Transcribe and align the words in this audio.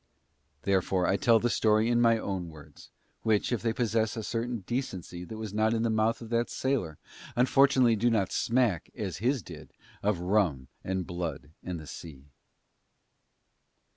Therefore, 0.63 1.05
I 1.05 1.15
tell 1.15 1.37
the 1.37 1.47
story 1.51 1.87
in 1.87 2.01
my 2.01 2.17
own 2.17 2.49
words, 2.49 2.89
which, 3.21 3.51
if 3.51 3.61
they 3.61 3.71
possess 3.71 4.17
a 4.17 4.23
certain 4.23 4.61
decency 4.61 5.23
that 5.25 5.37
was 5.37 5.53
not 5.53 5.75
in 5.75 5.83
the 5.83 5.91
mouth 5.91 6.23
of 6.23 6.31
that 6.31 6.49
sailor, 6.49 6.97
unfortunately 7.35 7.95
do 7.95 8.09
not 8.09 8.31
smack, 8.31 8.89
as 8.95 9.17
his 9.17 9.43
did, 9.43 9.69
of 10.01 10.17
rum 10.19 10.69
and 10.83 11.05
blood 11.05 11.51
and 11.63 11.79
the 11.79 11.85
sea. 11.85 12.25